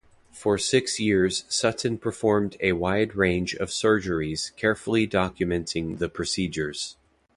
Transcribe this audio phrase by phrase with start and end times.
[0.31, 6.97] For six years, Sutton performed a wide range of surgeries carefully documenting the procedures.